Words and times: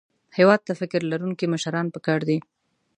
هېواد 0.37 0.61
ته 0.67 0.73
فکر 0.81 1.01
لرونکي 1.11 1.45
مشران 1.53 1.85
پکار 1.95 2.19
دي 2.29 2.37